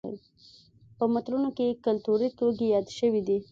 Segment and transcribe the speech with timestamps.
[0.97, 3.37] په متلونو کې کولتوري توکي یاد شوي دي